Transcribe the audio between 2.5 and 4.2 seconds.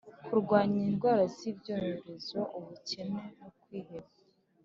ubukene no kwiheba